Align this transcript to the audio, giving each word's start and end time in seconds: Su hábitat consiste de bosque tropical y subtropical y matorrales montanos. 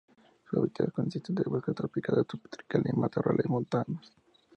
Su 0.49 0.57
hábitat 0.57 0.91
consiste 0.93 1.31
de 1.31 1.43
bosque 1.43 1.73
tropical 1.73 2.25
y 2.25 2.25
subtropical 2.27 2.81
y 2.87 2.97
matorrales 2.97 3.45
montanos. 3.45 4.11